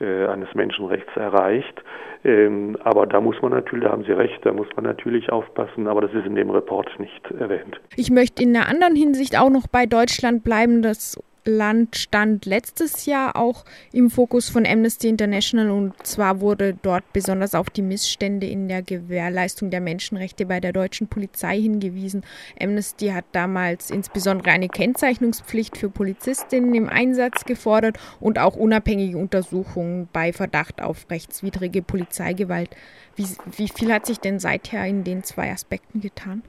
äh, 0.00 0.26
eines 0.26 0.52
Menschenrechts 0.54 1.14
erreicht. 1.16 1.82
Ähm, 2.24 2.76
aber 2.82 3.06
da 3.06 3.20
muss 3.20 3.40
man 3.42 3.52
natürlich, 3.52 3.84
da 3.84 3.92
haben 3.92 4.04
Sie 4.04 4.12
recht, 4.12 4.44
da 4.44 4.52
muss 4.52 4.66
man 4.74 4.84
natürlich 4.84 5.30
aufpassen, 5.30 5.86
aber 5.86 6.00
das 6.00 6.12
ist 6.14 6.26
in 6.26 6.34
dem 6.34 6.50
Report 6.50 6.88
nicht 6.98 7.30
erwähnt. 7.30 7.80
Ich 7.96 8.10
möchte 8.10 8.42
in 8.42 8.56
einer 8.56 8.68
anderen 8.68 8.96
Hinsicht 8.96 9.38
auch 9.38 9.50
noch 9.50 9.68
bei 9.68 9.86
Deutschland 9.86 10.42
bleiben. 10.42 10.82
Das 10.82 11.16
Land 11.44 11.96
stand 11.96 12.46
letztes 12.46 13.06
Jahr 13.06 13.34
auch 13.34 13.64
im 13.92 14.10
Fokus 14.10 14.48
von 14.48 14.64
Amnesty 14.64 15.08
International 15.08 15.70
und 15.70 16.06
zwar 16.06 16.40
wurde 16.40 16.74
dort 16.74 17.12
besonders 17.12 17.56
auf 17.56 17.68
die 17.68 17.82
Missstände 17.82 18.46
in 18.46 18.68
der 18.68 18.82
Gewährleistung 18.82 19.70
der 19.70 19.80
Menschenrechte 19.80 20.46
bei 20.46 20.60
der 20.60 20.72
deutschen 20.72 21.08
Polizei 21.08 21.60
hingewiesen. 21.60 22.22
Amnesty 22.60 23.08
hat 23.08 23.24
damals 23.32 23.90
insbesondere 23.90 24.50
eine 24.50 24.68
Kennzeichnungspflicht 24.68 25.76
für 25.76 25.90
Polizistinnen 25.90 26.74
im 26.74 26.88
Einsatz 26.88 27.44
gefordert 27.44 27.98
und 28.20 28.38
auch 28.38 28.54
unabhängige 28.54 29.18
Untersuchungen 29.18 30.08
bei 30.12 30.32
Verdacht 30.32 30.80
auf 30.80 31.06
rechtswidrige 31.10 31.82
Polizeigewalt. 31.82 32.70
Wie, 33.16 33.26
wie 33.56 33.68
viel 33.68 33.92
hat 33.92 34.06
sich 34.06 34.20
denn 34.20 34.38
seither 34.38 34.86
in 34.86 35.02
den 35.02 35.24
zwei 35.24 35.50
Aspekten 35.50 36.00
getan? 36.00 36.42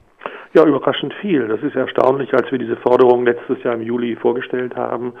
Ja, 0.54 0.64
überraschend 0.64 1.12
viel. 1.14 1.48
Das 1.48 1.60
ist 1.64 1.74
erstaunlich, 1.74 2.32
als 2.32 2.48
wir 2.52 2.58
diese 2.58 2.76
Forderung 2.76 3.26
letztes 3.26 3.60
Jahr 3.64 3.74
im 3.74 3.82
Juli 3.82 4.14
vorgestellt 4.14 4.76
haben. 4.76 5.14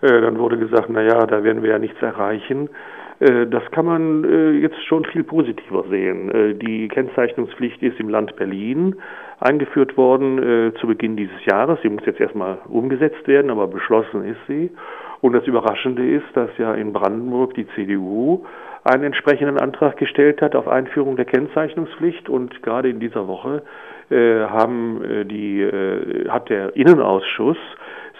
Äh, 0.00 0.20
dann 0.20 0.40
wurde 0.40 0.58
gesagt, 0.58 0.88
na 0.88 1.02
ja, 1.02 1.24
da 1.24 1.44
werden 1.44 1.62
wir 1.62 1.70
ja 1.70 1.78
nichts 1.78 2.02
erreichen. 2.02 2.68
Äh, 3.20 3.46
das 3.46 3.62
kann 3.70 3.86
man 3.86 4.24
äh, 4.24 4.50
jetzt 4.50 4.84
schon 4.86 5.04
viel 5.04 5.22
positiver 5.22 5.84
sehen. 5.88 6.58
Die 6.58 6.88
Kennzeichnungspflicht 6.88 7.80
ist 7.80 8.00
im 8.00 8.08
Land 8.08 8.34
Berlin 8.34 8.96
eingeführt 9.38 9.96
worden 9.96 10.72
zu 10.80 10.86
Beginn 10.88 11.16
dieses 11.16 11.44
Jahres. 11.44 11.78
Sie 11.82 11.88
muss 11.88 12.04
jetzt 12.04 12.20
erstmal 12.20 12.58
umgesetzt 12.68 13.26
werden, 13.28 13.52
aber 13.52 13.68
beschlossen 13.68 14.24
ist 14.24 14.40
sie. 14.48 14.70
Und 15.20 15.32
das 15.32 15.46
Überraschende 15.46 16.04
ist, 16.04 16.26
dass 16.34 16.50
ja 16.58 16.74
in 16.74 16.92
Brandenburg 16.92 17.54
die 17.54 17.68
CDU 17.76 18.44
einen 18.84 19.04
entsprechenden 19.04 19.58
Antrag 19.58 19.96
gestellt 19.96 20.42
hat 20.42 20.56
auf 20.56 20.66
Einführung 20.66 21.14
der 21.14 21.24
Kennzeichnungspflicht 21.24 22.28
und 22.28 22.62
gerade 22.62 22.88
in 22.88 22.98
dieser 22.98 23.28
Woche 23.28 23.62
haben 24.14 25.04
äh, 25.04 25.24
die, 25.24 25.60
äh, 25.60 26.28
hat 26.28 26.48
der 26.48 26.76
Innenausschuss 26.76 27.56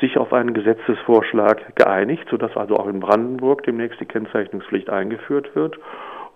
sich 0.01 0.19
auf 0.19 0.33
einen 0.33 0.53
Gesetzesvorschlag 0.53 1.77
geeinigt, 1.77 2.27
sodass 2.31 2.57
also 2.57 2.77
auch 2.77 2.89
in 2.89 3.01
Brandenburg 3.01 3.63
demnächst 3.63 4.01
die 4.01 4.07
Kennzeichnungspflicht 4.07 4.91
eingeführt 4.91 5.55
wird. 5.55 5.79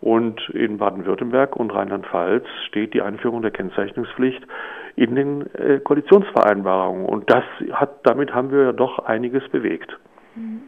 Und 0.00 0.48
in 0.50 0.78
Baden-Württemberg 0.78 1.56
und 1.56 1.74
Rheinland-Pfalz 1.74 2.44
steht 2.68 2.94
die 2.94 3.02
Einführung 3.02 3.42
der 3.42 3.50
Kennzeichnungspflicht 3.50 4.46
in 4.94 5.14
den 5.14 5.54
äh, 5.54 5.80
Koalitionsvereinbarungen. 5.80 7.06
Und 7.06 7.30
das 7.30 7.44
hat, 7.72 8.06
damit 8.06 8.34
haben 8.34 8.50
wir 8.50 8.64
ja 8.64 8.72
doch 8.72 8.98
einiges 9.00 9.48
bewegt. 9.48 9.98
Mhm. 10.34 10.62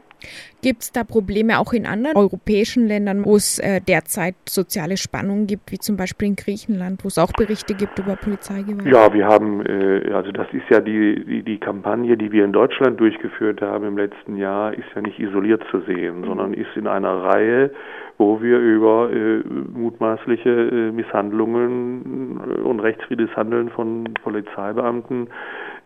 Gibt 0.60 0.82
es 0.82 0.92
da 0.92 1.04
Probleme 1.04 1.60
auch 1.60 1.72
in 1.72 1.86
anderen 1.86 2.16
europäischen 2.16 2.88
Ländern, 2.88 3.24
wo 3.24 3.36
es 3.36 3.60
äh, 3.60 3.80
derzeit 3.80 4.34
soziale 4.48 4.96
Spannungen 4.96 5.46
gibt, 5.46 5.70
wie 5.70 5.78
zum 5.78 5.96
Beispiel 5.96 6.28
in 6.28 6.36
Griechenland, 6.36 7.04
wo 7.04 7.08
es 7.08 7.18
auch 7.18 7.32
Berichte 7.32 7.74
gibt 7.74 7.98
über 7.98 8.16
Polizeigewalt? 8.16 8.86
Ja, 8.86 9.12
wir 9.12 9.26
haben, 9.26 9.64
äh, 9.64 10.12
also 10.12 10.32
das 10.32 10.48
ist 10.52 10.68
ja 10.68 10.80
die, 10.80 11.24
die, 11.24 11.42
die, 11.42 11.58
Kampagne, 11.58 12.16
die 12.16 12.32
wir 12.32 12.44
in 12.44 12.52
Deutschland 12.52 12.98
durchgeführt 12.98 13.60
haben 13.60 13.86
im 13.86 13.96
letzten 13.96 14.36
Jahr, 14.36 14.74
ist 14.74 14.88
ja 14.96 15.00
nicht 15.00 15.18
isoliert 15.20 15.62
zu 15.70 15.80
sehen, 15.82 16.22
mhm. 16.22 16.26
sondern 16.26 16.54
ist 16.54 16.76
in 16.76 16.88
einer 16.88 17.22
Reihe, 17.22 17.70
wo 18.16 18.42
wir 18.42 18.58
über 18.58 19.10
äh, 19.12 19.42
mutmaßliche 19.72 20.50
äh, 20.50 20.90
Misshandlungen 20.90 22.38
und 22.64 22.80
rechtswidriges 22.80 23.34
Handeln 23.36 23.68
von 23.68 24.12
Polizeibeamten 24.22 25.28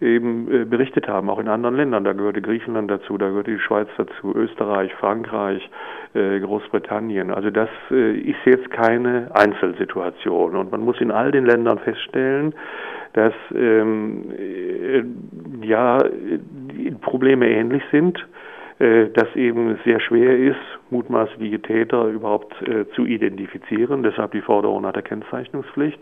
eben 0.02 0.50
äh, 0.52 0.64
berichtet 0.64 1.08
haben, 1.08 1.30
auch 1.30 1.38
in 1.38 1.48
anderen 1.48 1.76
Ländern. 1.76 2.04
Da 2.04 2.12
gehörte 2.12 2.42
Griechenland 2.42 2.90
dazu, 2.90 3.16
da 3.16 3.28
gehörte 3.28 3.52
die 3.52 3.58
Schweiz 3.58 3.88
dazu, 3.96 4.34
Österreich, 4.34 4.92
Frankreich, 4.94 5.70
äh, 6.14 6.40
Großbritannien. 6.40 7.30
Also 7.30 7.50
das 7.50 7.68
äh, 7.90 8.18
ist 8.18 8.44
jetzt 8.44 8.70
keine 8.70 9.30
Einzelsituation. 9.34 10.56
Und 10.56 10.72
man 10.72 10.80
muss 10.82 11.00
in 11.00 11.10
all 11.10 11.30
den 11.30 11.46
Ländern 11.46 11.78
feststellen, 11.78 12.54
dass 13.12 13.34
ähm, 13.54 14.24
äh, 14.36 15.04
ja 15.64 15.98
die 16.02 16.90
Probleme 17.00 17.48
ähnlich 17.48 17.82
sind 17.90 18.24
dass 18.78 19.36
eben 19.36 19.78
sehr 19.84 20.00
schwer 20.00 20.36
ist, 20.36 20.56
mutmaßliche 20.90 21.62
Täter 21.62 22.06
überhaupt 22.06 22.52
äh, 22.62 22.84
zu 22.96 23.06
identifizieren. 23.06 24.02
Deshalb 24.02 24.32
die 24.32 24.40
Forderung 24.40 24.82
nach 24.82 24.92
der 24.92 25.02
Kennzeichnungspflicht. 25.02 26.00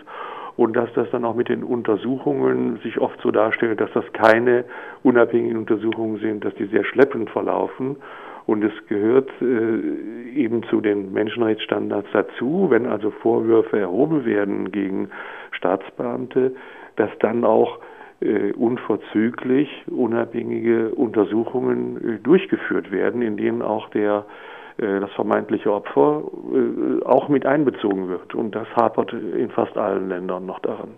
Und 0.61 0.77
dass 0.77 0.93
das 0.93 1.09
dann 1.11 1.25
auch 1.25 1.35
mit 1.35 1.49
den 1.49 1.65
Untersuchungen 1.65 2.81
sich 2.83 2.99
oft 2.99 3.19
so 3.23 3.31
darstellt, 3.31 3.81
dass 3.81 3.91
das 3.95 4.05
keine 4.13 4.67
unabhängigen 5.03 5.57
Untersuchungen 5.57 6.19
sind, 6.19 6.45
dass 6.45 6.55
die 6.57 6.67
sehr 6.67 6.85
schleppend 6.85 7.31
verlaufen. 7.31 7.97
Und 8.45 8.63
es 8.63 8.73
gehört 8.87 9.31
äh, 9.41 10.29
eben 10.35 10.63
zu 10.65 10.83
den 10.83 11.15
Menschenrechtsstandards 11.15 12.09
dazu, 12.13 12.67
wenn 12.69 12.85
also 12.85 13.11
Vorwürfe 13.11 13.79
erhoben 13.79 14.27
werden 14.27 14.71
gegen 14.71 15.09
Staatsbeamte, 15.53 16.55
dass 16.97 17.09
dann 17.21 17.47
auch 17.47 17.79
äh, 18.21 18.53
unverzüglich 18.53 19.71
unabhängige 19.87 20.91
Untersuchungen 20.91 21.97
äh, 21.97 22.19
durchgeführt 22.19 22.93
werden, 22.93 23.23
in 23.23 23.39
denen 23.39 23.63
auch 23.63 23.89
der 23.89 24.27
das 24.81 25.11
vermeintliche 25.13 25.73
Opfer 25.73 26.23
äh, 26.53 27.05
auch 27.05 27.29
mit 27.29 27.45
einbezogen 27.47 28.09
wird. 28.09 28.35
Und 28.35 28.55
das 28.55 28.69
hapert 28.75 29.13
in 29.13 29.51
fast 29.51 29.77
allen 29.77 30.09
Ländern 30.09 30.47
noch 30.47 30.61
daran. 30.61 30.97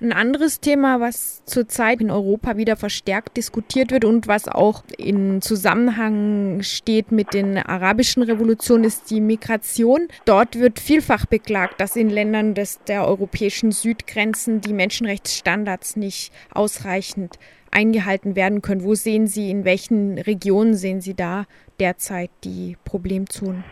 Ein 0.00 0.12
anderes 0.12 0.60
Thema, 0.60 1.00
was 1.00 1.44
zurzeit 1.44 2.00
in 2.00 2.10
Europa 2.10 2.56
wieder 2.56 2.76
verstärkt 2.76 3.36
diskutiert 3.36 3.90
wird 3.90 4.04
und 4.04 4.28
was 4.28 4.48
auch 4.48 4.84
in 4.96 5.40
Zusammenhang 5.42 6.62
steht 6.62 7.10
mit 7.10 7.34
den 7.34 7.58
arabischen 7.58 8.22
Revolutionen, 8.22 8.84
ist 8.84 9.10
die 9.10 9.20
Migration. 9.20 10.08
Dort 10.24 10.58
wird 10.58 10.78
vielfach 10.78 11.26
beklagt, 11.26 11.80
dass 11.80 11.96
in 11.96 12.10
Ländern 12.10 12.54
des, 12.54 12.80
der 12.86 13.06
europäischen 13.06 13.72
Südgrenzen 13.72 14.60
die 14.60 14.72
Menschenrechtsstandards 14.72 15.96
nicht 15.96 16.32
ausreichend 16.52 17.38
eingehalten 17.70 18.36
werden 18.36 18.62
können. 18.62 18.84
Wo 18.84 18.94
sehen 18.94 19.26
Sie, 19.26 19.50
in 19.50 19.64
welchen 19.64 20.18
Regionen 20.18 20.74
sehen 20.74 21.00
Sie 21.00 21.14
da 21.14 21.46
derzeit 21.80 22.30
die 22.44 22.76
Problemzonen? 22.84 23.64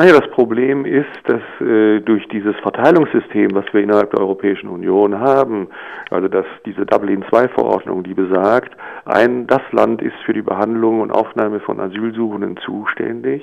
Naja, 0.00 0.18
das 0.18 0.30
Problem 0.30 0.86
ist, 0.86 1.10
dass 1.24 1.42
äh, 1.60 2.00
durch 2.00 2.26
dieses 2.28 2.56
Verteilungssystem, 2.62 3.50
was 3.52 3.66
wir 3.74 3.82
innerhalb 3.82 4.10
der 4.12 4.20
Europäischen 4.20 4.70
Union 4.70 5.20
haben, 5.20 5.68
also 6.08 6.26
dass 6.26 6.46
diese 6.64 6.86
Dublin-II-Verordnung, 6.86 8.02
die 8.04 8.14
besagt, 8.14 8.74
ein, 9.04 9.46
das 9.46 9.60
Land 9.72 10.00
ist 10.00 10.16
für 10.24 10.32
die 10.32 10.40
Behandlung 10.40 11.02
und 11.02 11.10
Aufnahme 11.10 11.60
von 11.60 11.80
Asylsuchenden 11.80 12.56
zuständig, 12.64 13.42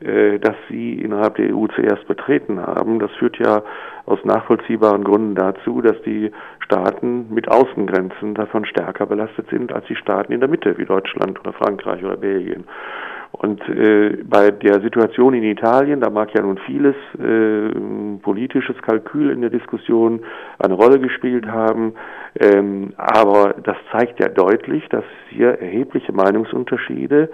äh, 0.00 0.38
dass 0.38 0.54
sie 0.68 1.00
innerhalb 1.00 1.36
der 1.36 1.56
EU 1.56 1.66
zuerst 1.68 2.06
betreten 2.06 2.60
haben. 2.60 2.98
Das 2.98 3.10
führt 3.12 3.38
ja 3.38 3.62
aus 4.04 4.22
nachvollziehbaren 4.22 5.02
Gründen 5.02 5.34
dazu, 5.34 5.80
dass 5.80 5.96
die 6.02 6.30
Staaten 6.58 7.32
mit 7.32 7.48
Außengrenzen 7.48 8.34
davon 8.34 8.66
stärker 8.66 9.06
belastet 9.06 9.48
sind 9.48 9.72
als 9.72 9.86
die 9.86 9.96
Staaten 9.96 10.32
in 10.32 10.40
der 10.40 10.50
Mitte, 10.50 10.76
wie 10.76 10.84
Deutschland 10.84 11.40
oder 11.40 11.54
Frankreich 11.54 12.04
oder 12.04 12.18
Belgien. 12.18 12.64
Und 13.32 13.60
äh, 13.68 14.18
bei 14.24 14.50
der 14.50 14.80
Situation 14.80 15.34
in 15.34 15.42
Italien, 15.42 16.00
da 16.00 16.10
mag 16.10 16.32
ja 16.34 16.42
nun 16.42 16.58
vieles 16.58 16.94
äh, 17.18 18.18
politisches 18.22 18.76
Kalkül 18.82 19.30
in 19.30 19.42
der 19.42 19.50
Diskussion 19.50 20.20
eine 20.58 20.74
Rolle 20.74 20.98
gespielt 20.98 21.46
haben, 21.46 21.94
ähm, 22.40 22.92
aber 22.96 23.54
das 23.62 23.76
zeigt 23.92 24.20
ja 24.20 24.28
deutlich, 24.28 24.88
dass 24.88 25.04
hier 25.28 25.58
erhebliche 25.60 26.12
Meinungsunterschiede 26.12 27.30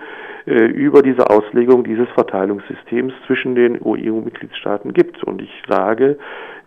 äh, 0.46 0.52
über 0.52 1.02
diese 1.02 1.30
Auslegung 1.30 1.84
dieses 1.84 2.08
Verteilungssystems 2.10 3.12
zwischen 3.26 3.54
den 3.54 3.80
EU-Mitgliedstaaten 3.84 4.92
gibt. 4.92 5.22
Und 5.24 5.40
ich 5.40 5.62
sage, 5.68 6.18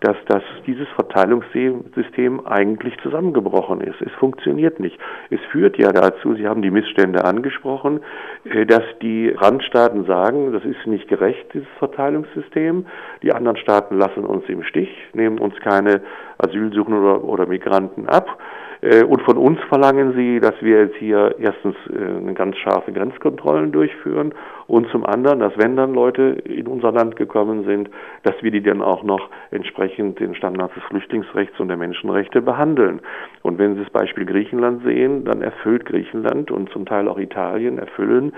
dass 0.06 0.18
das, 0.28 0.44
dieses 0.68 0.88
Verteilungssystem 0.90 2.46
eigentlich 2.46 2.96
zusammengebrochen 3.02 3.82
ist. 3.82 4.00
Es 4.02 4.12
funktioniert 4.20 4.80
nicht. 4.80 5.00
Es 5.32 5.40
führt 5.52 5.80
ja 5.80 5.92
dazu, 5.92 6.36
Sie 6.36 6.48
haben 6.48 6.62
die 6.62 6.70
Missstände 6.70 7.26
angesprochen, 7.26 8.02
äh, 8.44 8.68
dass 8.68 8.84
die 9.02 9.30
Randstaaten 9.30 10.06
sagen, 10.06 10.54
das 10.54 10.64
ist 10.64 10.86
nicht 10.86 11.08
gerecht, 11.08 11.52
dieses 11.56 11.68
Verteilungssystem. 11.80 12.86
Die 13.24 13.34
anderen 13.34 13.58
Staaten 13.58 13.98
lassen 13.98 14.26
uns 14.26 14.48
im 14.48 14.62
Stich, 14.62 14.90
nehmen 15.14 15.40
uns 15.40 15.56
keine 15.62 16.02
Asylsuchenden 16.38 17.04
oder, 17.04 17.24
oder 17.24 17.48
Migranten 17.48 18.08
ab. 18.08 18.38
Äh, 18.86 19.04
und 19.04 19.22
von 19.24 19.38
uns 19.38 19.60
verlangen 19.68 20.14
sie, 20.14 20.40
dass 20.40 20.54
wir 20.62 20.82
jetzt 20.86 20.96
hier 20.98 21.36
erstens 21.40 21.76
äh, 21.90 22.34
ganz 22.34 22.56
scharfe 22.58 22.92
Grenzkontrollen 22.92 23.72
durchführen 23.72 24.34
und 24.68 24.88
zum 24.92 25.06
anderen, 25.06 25.40
dass 25.40 25.58
wenn 25.58 25.76
dann 25.76 25.94
Leute 25.94 26.38
in 26.46 26.68
unser 26.68 26.92
Land 26.92 27.16
gekommen 27.16 27.66
sind, 27.66 27.90
dass 28.24 28.36
wir 28.42 28.52
die 28.52 28.62
dann 28.62 28.82
auch 28.82 29.04
noch 29.04 29.30
entsprechend 29.50 30.20
den 30.20 30.36
Standards 30.36 30.76
des 30.76 30.84
Flüchtlingsrechts 30.84 31.60
und 31.60 31.70
der 31.70 31.78
Menschenrechte 31.78 32.42
behandeln. 32.42 33.02
Und 33.42 33.58
wenn 33.58 33.76
Sie 33.76 33.84
das 33.84 33.92
Beispiel 33.92 34.26
Griechenland 34.26 34.84
sehen, 34.84 35.26
dann 35.26 35.42
erfüllt 35.42 35.86
Griechenland 35.86 36.52
und 36.52 36.70
zum 36.70 36.86
Teil 36.86 37.08
auch 37.08 37.18
Italien 37.18 37.80
erfüllen 37.80 38.34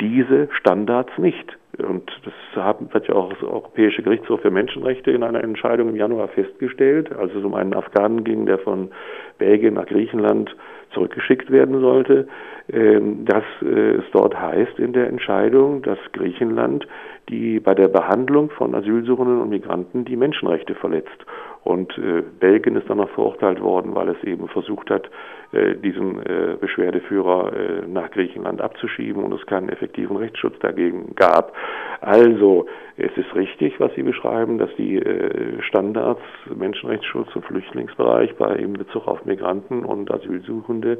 diese 0.00 0.48
Standards 0.52 1.16
nicht. 1.16 1.56
Und 1.78 2.10
das 2.24 2.64
hat 2.64 3.08
ja 3.08 3.14
auch 3.14 3.32
das 3.32 3.42
Europäische 3.42 4.02
Gerichtshof 4.02 4.42
für 4.42 4.50
Menschenrechte 4.50 5.10
in 5.10 5.22
einer 5.22 5.42
Entscheidung 5.42 5.88
im 5.88 5.96
Januar 5.96 6.28
festgestellt, 6.28 7.10
als 7.16 7.34
es 7.34 7.42
um 7.42 7.54
einen 7.54 7.72
Afghanen 7.72 8.24
ging, 8.24 8.44
der 8.44 8.58
von 8.58 8.90
Belgien 9.38 9.74
nach 9.74 9.86
Griechenland 9.86 10.54
zurückgeschickt 10.92 11.50
werden 11.50 11.80
sollte, 11.80 12.28
ähm, 12.70 13.24
dass 13.24 13.44
äh, 13.62 13.94
es 13.96 14.04
dort 14.12 14.38
heißt 14.38 14.78
in 14.78 14.92
der 14.92 15.08
Entscheidung, 15.08 15.80
dass 15.82 15.98
Griechenland 16.12 16.86
die 17.28 17.60
bei 17.60 17.74
der 17.74 17.88
Behandlung 17.88 18.50
von 18.50 18.74
Asylsuchenden 18.74 19.40
und 19.40 19.50
Migranten 19.50 20.04
die 20.04 20.16
Menschenrechte 20.16 20.74
verletzt. 20.74 21.24
Und 21.64 21.96
äh, 21.96 22.22
Belgien 22.40 22.74
ist 22.74 22.90
dann 22.90 22.96
noch 22.98 23.10
verurteilt 23.10 23.60
worden, 23.60 23.94
weil 23.94 24.08
es 24.08 24.22
eben 24.24 24.48
versucht 24.48 24.90
hat, 24.90 25.08
äh, 25.52 25.76
diesen 25.76 26.18
äh, 26.26 26.56
Beschwerdeführer 26.60 27.52
äh, 27.52 27.86
nach 27.86 28.10
Griechenland 28.10 28.60
abzuschieben 28.60 29.22
und 29.22 29.32
es 29.32 29.46
keinen 29.46 29.68
effektiven 29.68 30.16
Rechtsschutz 30.16 30.58
dagegen 30.58 31.14
gab. 31.14 31.54
Also 32.00 32.66
es 33.02 33.16
ist 33.16 33.34
richtig, 33.34 33.80
was 33.80 33.92
Sie 33.96 34.04
beschreiben, 34.04 34.58
dass 34.58 34.70
die 34.76 34.96
äh, 34.96 35.60
Standards 35.62 36.20
Menschenrechtsschutz 36.54 37.34
und 37.34 37.44
Flüchtlingsbereich 37.44 38.36
bei 38.36 38.54
im 38.54 38.74
Bezug 38.74 39.08
auf 39.08 39.24
Migranten 39.24 39.84
und 39.84 40.08
Asylsuchende 40.10 40.98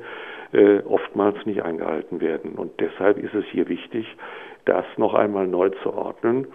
äh, 0.52 0.80
oftmals 0.80 1.36
nicht 1.46 1.62
eingehalten 1.62 2.20
werden. 2.20 2.52
Und 2.56 2.72
deshalb 2.80 3.18
ist 3.18 3.34
es 3.34 3.44
hier 3.52 3.68
wichtig, 3.68 4.06
das 4.64 4.84
noch 4.96 5.14
einmal 5.14 5.46
neu 5.46 5.68
zu 5.84 5.92
ordnen. 5.92 6.48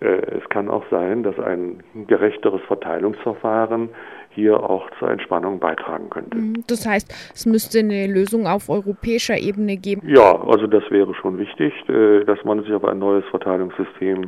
Äh, 0.00 0.38
es 0.38 0.46
kann 0.50 0.68
auch 0.68 0.84
sein, 0.90 1.22
dass 1.22 1.38
ein 1.38 1.82
gerechteres 2.06 2.60
Verteilungsverfahren 2.66 3.88
hier 4.30 4.68
auch 4.68 4.90
zur 4.98 5.10
Entspannung 5.10 5.60
beitragen 5.60 6.10
könnte. 6.10 6.36
Mhm. 6.36 6.64
Das 6.66 6.86
heißt, 6.86 7.32
es 7.34 7.46
müsste 7.46 7.78
eine 7.78 8.06
Lösung 8.06 8.46
auf 8.46 8.68
europäischer 8.68 9.38
Ebene 9.38 9.76
geben. 9.76 10.02
Ja, 10.06 10.38
also 10.44 10.66
das 10.66 10.82
wäre 10.90 11.14
schon 11.14 11.38
wichtig, 11.38 11.72
dass 11.86 12.44
man 12.44 12.60
sich 12.64 12.72
auf 12.72 12.84
ein 12.84 12.98
neues 12.98 13.24
Verteilungssystem 13.30 14.26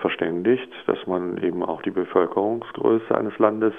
verständigt, 0.00 0.72
dass 0.86 1.06
man 1.06 1.38
eben 1.42 1.62
auch 1.62 1.82
die 1.82 1.90
Bevölkerungsgröße 1.90 3.14
eines 3.14 3.38
Landes, 3.38 3.72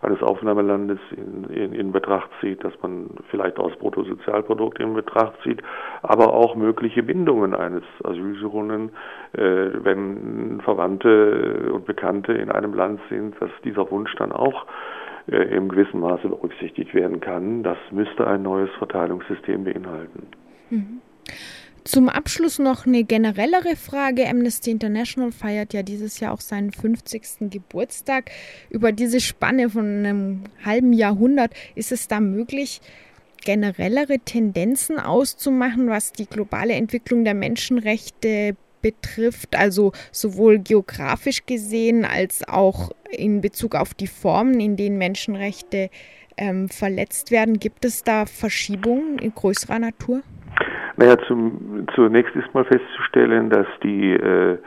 eines 0.00 0.22
Aufnahmelandes 0.22 0.98
in, 1.16 1.44
in, 1.44 1.72
in 1.72 1.92
Betracht 1.92 2.30
zieht, 2.40 2.62
dass 2.64 2.72
man 2.82 3.10
vielleicht 3.30 3.58
auch 3.58 3.70
das 3.70 3.78
Bruttosozialprodukt 3.78 4.78
in 4.80 4.94
Betracht 4.94 5.34
zieht, 5.42 5.62
aber 6.02 6.32
auch 6.32 6.54
mögliche 6.54 7.02
Bindungen 7.02 7.54
eines 7.54 7.84
Asylsuchenden, 8.04 8.90
äh, 9.32 9.70
wenn 9.82 10.60
Verwandte 10.62 11.70
und 11.72 11.86
Bekannte 11.86 12.32
in 12.32 12.50
einem 12.50 12.74
Land 12.74 13.00
sind, 13.08 13.34
dass 13.40 13.50
dieser 13.64 13.90
Wunsch 13.90 14.14
dann 14.16 14.32
auch 14.32 14.66
äh, 15.28 15.36
im 15.56 15.68
gewissen 15.68 16.00
Maße 16.00 16.28
berücksichtigt 16.28 16.94
werden 16.94 17.20
kann. 17.20 17.62
Das 17.62 17.78
müsste 17.90 18.26
ein 18.26 18.42
neues 18.42 18.70
Verteilungssystem 18.78 19.64
beinhalten. 19.64 20.26
Mhm. 20.70 21.00
Zum 21.84 22.08
Abschluss 22.08 22.60
noch 22.60 22.86
eine 22.86 23.02
generellere 23.02 23.74
Frage. 23.74 24.28
Amnesty 24.28 24.70
International 24.70 25.32
feiert 25.32 25.74
ja 25.74 25.82
dieses 25.82 26.20
Jahr 26.20 26.32
auch 26.32 26.40
seinen 26.40 26.72
50. 26.72 27.50
Geburtstag. 27.50 28.30
Über 28.70 28.92
diese 28.92 29.20
Spanne 29.20 29.68
von 29.68 29.84
einem 29.84 30.44
halben 30.64 30.92
Jahrhundert 30.92 31.52
ist 31.74 31.90
es 31.90 32.06
da 32.06 32.20
möglich, 32.20 32.80
generellere 33.44 34.20
Tendenzen 34.20 35.00
auszumachen, 35.00 35.88
was 35.88 36.12
die 36.12 36.26
globale 36.26 36.74
Entwicklung 36.74 37.24
der 37.24 37.34
Menschenrechte 37.34 38.56
betrifft, 38.80 39.56
also 39.56 39.92
sowohl 40.12 40.60
geografisch 40.60 41.46
gesehen 41.46 42.04
als 42.04 42.46
auch 42.46 42.90
in 43.10 43.40
Bezug 43.40 43.74
auf 43.74 43.92
die 43.94 44.06
Formen, 44.06 44.60
in 44.60 44.76
denen 44.76 44.98
Menschenrechte 44.98 45.90
ähm, 46.36 46.68
verletzt 46.68 47.32
werden. 47.32 47.58
Gibt 47.58 47.84
es 47.84 48.04
da 48.04 48.26
Verschiebungen 48.26 49.18
in 49.18 49.34
größerer 49.34 49.80
Natur? 49.80 50.22
Naja, 50.96 51.16
zum, 51.26 51.86
zunächst 51.94 52.34
ist 52.36 52.52
mal 52.54 52.64
festzustellen, 52.64 53.50
dass 53.50 53.66
die, 53.82 54.12
äh, 54.12 54.58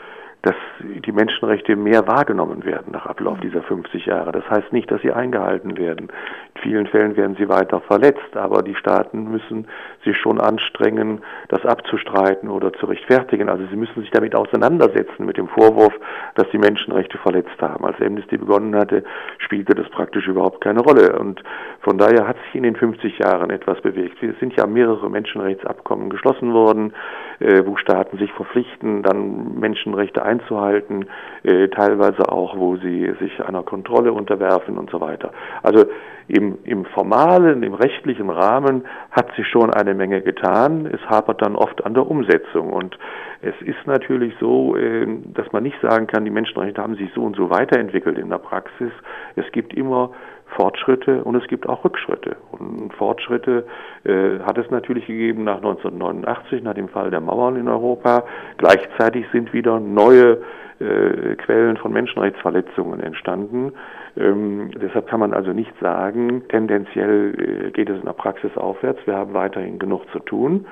dass 0.46 0.56
die 0.80 1.12
Menschenrechte 1.12 1.76
mehr 1.76 2.06
wahrgenommen 2.06 2.66
werden 2.66 2.92
nach 2.92 3.08
Ablauf 3.08 3.40
dieser 3.40 3.64
50 3.64 4.06
Jahre. 4.06 4.32
Das 4.32 4.48
heißt 4.48 4.72
nicht, 4.74 4.92
dass 4.92 5.02
sie 5.02 5.12
eingehalten 5.12 5.76
werden. 5.76 6.10
In 6.54 6.62
vielen 6.62 6.88
Fällen 6.88 7.18
werden 7.18 7.36
sie 7.36 7.50
weiter 7.50 7.82
verletzt, 7.82 8.38
aber 8.38 8.62
die 8.62 8.76
Staaten 8.76 9.32
müssen 9.32 9.68
sich 10.04 10.16
schon 10.18 10.40
anstrengen, 10.40 11.22
das 11.48 11.66
abzustreiten 11.66 12.50
oder 12.50 12.72
zu 12.74 12.86
rechtfertigen. 12.86 13.50
Also 13.50 13.66
sie 13.72 13.76
müssen 13.76 14.02
sich 14.02 14.12
damit 14.12 14.36
auseinandersetzen 14.36 15.26
mit 15.26 15.38
dem 15.38 15.48
Vorwurf, 15.48 15.94
dass 16.36 16.46
sie 16.52 16.60
Menschenrechte 16.60 17.18
verletzt 17.18 17.60
haben. 17.60 17.84
Als 17.84 18.00
Amnesty 18.00 18.38
begonnen 18.38 18.76
hatte, 18.76 19.04
spielte 19.40 19.74
das 19.74 19.90
praktisch 19.90 20.28
überhaupt 20.28 20.62
keine 20.62 20.82
Rolle. 20.82 21.18
Und 21.18 21.42
von 21.82 21.98
daher 21.98 22.28
hat 22.28 22.38
sich 22.46 22.56
in 22.56 22.64
den 22.64 22.76
50 22.76 23.18
Jahren 23.18 23.50
etwas 23.50 23.82
bewegt. 23.82 24.22
Es 24.22 24.40
sind 24.40 24.56
ja 24.56 24.68
mehrere 24.68 25.10
Menschenrechtsabkommen 25.10 26.12
geschlossen 26.12 26.54
worden, 26.54 26.94
äh, 27.40 27.64
wo 27.66 27.78
Staaten 27.78 28.20
sich 28.20 28.32
verpflichten, 28.34 29.02
dann 29.02 29.60
Menschenrechte 29.60 30.22
einzuhalten, 30.22 30.35
äh, 31.44 31.68
teilweise 31.70 32.30
auch, 32.30 32.58
wo 32.58 32.78
sie 32.78 33.14
sich 33.20 33.44
einer 33.44 33.64
Kontrolle 33.64 34.14
unterwerfen 34.14 34.78
und 34.78 34.90
so 34.90 35.02
weiter. 35.02 35.32
Also 35.64 35.86
im, 36.28 36.58
im 36.64 36.86
formalen, 36.86 37.62
im 37.62 37.76
rechtlichen 37.76 38.30
Rahmen 38.30 38.86
hat 39.12 39.34
sich 39.36 39.48
schon 39.48 39.72
eine 39.72 39.94
Menge 39.94 40.22
getan. 40.22 40.88
Es 40.92 41.02
hapert 41.08 41.42
dann 41.42 41.56
oft 41.56 41.86
an 41.86 41.94
der 41.94 42.10
Umsetzung. 42.10 42.74
Und 42.74 42.98
es 43.42 43.54
ist 43.62 43.86
natürlich 43.86 44.34
so, 44.40 44.76
äh, 44.76 45.08
dass 45.34 45.52
man 45.52 45.64
nicht 45.64 45.80
sagen 45.82 46.08
kann, 46.08 46.26
die 46.26 46.32
Menschenrechte 46.32 46.82
haben 46.82 46.96
sich 46.96 47.12
so 47.14 47.24
und 47.24 47.36
so 47.36 47.50
weiterentwickelt 47.50 48.18
in 48.18 48.30
der 48.30 48.40
Praxis. 48.40 48.92
Es 49.36 49.46
gibt 49.52 49.74
immer 49.74 50.12
Fortschritte 50.56 51.24
und 51.24 51.36
es 51.36 51.48
gibt 51.48 51.68
auch 51.68 51.84
Rückschritte. 51.84 52.38
Und 52.52 52.94
Fortschritte 52.94 53.66
äh, 54.04 54.40
hat 54.40 54.58
es 54.58 54.70
natürlich 54.72 55.06
gegeben 55.06 55.44
nach 55.44 55.58
1989, 55.58 56.64
nach 56.64 56.74
dem 56.74 56.90
Fall 56.90 57.12
der 57.12 57.22
Mauern 57.22 57.56
in 57.58 57.68
Europa. 57.68 58.24
Gleichzeitig 58.58 59.26
sind 59.32 59.54
wieder 59.54 59.80
neue 59.80 60.40
äh, 60.80 61.36
Quellen 61.36 61.78
von 61.78 61.94
Menschenrechtsverletzungen 61.94 63.00
entstanden. 63.02 63.74
Ähm, 64.18 64.72
deshalb 64.82 65.08
kann 65.08 65.20
man 65.20 65.34
also 65.34 65.52
nicht 65.52 65.74
sagen, 65.80 66.44
tendenziell 66.50 67.68
äh, 67.68 67.72
geht 67.72 67.90
es 67.90 68.00
in 68.00 68.06
der 68.06 68.14
Praxis 68.14 68.56
aufwärts. 68.58 69.00
Wir 69.06 69.16
haben 69.16 69.34
weiterhin 69.34 69.80
genug 69.80 70.10
zu 70.12 70.20
tun. 70.20 70.66